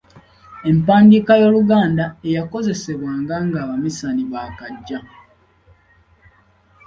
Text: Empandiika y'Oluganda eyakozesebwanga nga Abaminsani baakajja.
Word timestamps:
Empandiika 0.69 1.33
y'Oluganda 1.41 2.05
eyakozesebwanga 2.27 3.35
nga 3.47 3.57
Abaminsani 3.63 4.23
baakajja. 4.31 4.99